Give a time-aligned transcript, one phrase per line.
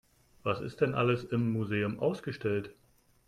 [0.41, 2.73] Was ist denn alles im Museum ausgestellt?